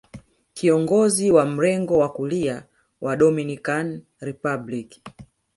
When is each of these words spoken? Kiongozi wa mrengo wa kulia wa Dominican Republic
Kiongozi 0.53 1.31
wa 1.31 1.45
mrengo 1.45 1.97
wa 1.97 2.09
kulia 2.13 2.63
wa 3.01 3.15
Dominican 3.17 4.01
Republic 4.19 5.01